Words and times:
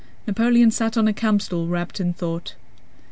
Napoleon 0.25 0.71
sat 0.71 0.97
on 0.97 1.07
a 1.07 1.13
campstool, 1.13 1.67
wrapped 1.67 1.99
in 1.99 2.11
thought. 2.11 2.55